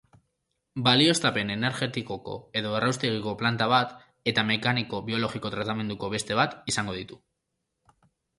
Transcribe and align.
Balioztapen 0.85 1.51
energetikoko 1.55 2.33
edo 2.61 2.71
erraustegiko 2.77 3.33
planta 3.43 3.67
bat 3.75 3.93
eta 4.33 4.45
mekaniko-biologiko 4.49 5.53
tratamenduko 5.59 6.11
beste 6.17 6.41
bat 6.43 6.59
izango 6.75 6.99
ditu. 7.03 7.21